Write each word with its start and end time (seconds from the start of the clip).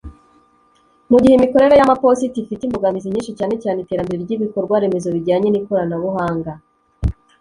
Mu 1.11 1.17
gihe 1.21 1.33
imikorere 1.35 1.73
y’amaposita 1.75 2.35
ifite 2.39 2.61
imbogamizi 2.65 3.11
nyinshi 3.13 3.35
cyane 3.39 3.55
cyane 3.63 3.77
iterambere 3.81 4.17
ry’ibikorwa 4.25 4.75
remezo 4.83 5.09
bijyanye 5.15 5.47
n’ikoranabuhanga 5.49 6.51